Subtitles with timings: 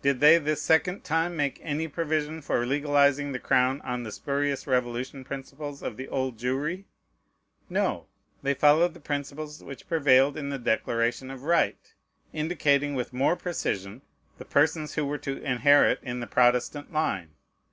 [0.00, 4.64] Did they this second time make any provision for legalizing the crown on the spurious
[4.68, 6.84] Revolution principles of the Old Jewry?
[7.68, 8.06] No.
[8.44, 11.94] They followed the principles which prevailed in the Declaration of Right;
[12.32, 14.02] indicating with more precision
[14.38, 17.30] the persons who were to inherit in the Protestant line.